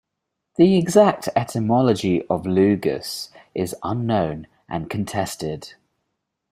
[0.55, 5.75] The exact etymology of Lugus is unknown and contested.